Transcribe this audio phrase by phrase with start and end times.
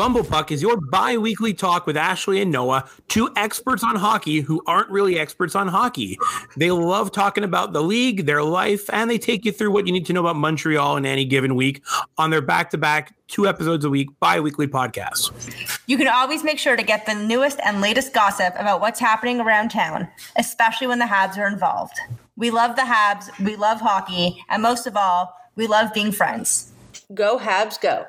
[0.00, 4.40] Fumble Puck is your bi weekly talk with Ashley and Noah, two experts on hockey
[4.40, 6.18] who aren't really experts on hockey.
[6.56, 9.92] They love talking about the league, their life, and they take you through what you
[9.92, 11.82] need to know about Montreal in any given week
[12.16, 15.32] on their back to back, two episodes a week, bi weekly podcast.
[15.86, 19.38] You can always make sure to get the newest and latest gossip about what's happening
[19.38, 22.00] around town, especially when the Habs are involved.
[22.36, 26.72] We love the Habs, we love hockey, and most of all, we love being friends.
[27.12, 28.06] Go Habs, go.